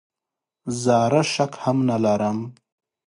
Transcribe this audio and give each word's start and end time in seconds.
زره 0.83 1.21
شک 1.33 1.53
هم 1.63 1.77
نه 1.89 1.97
لرم. 2.03 2.39